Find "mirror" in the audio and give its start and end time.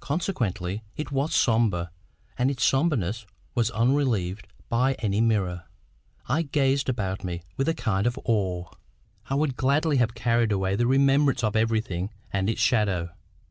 5.22-5.64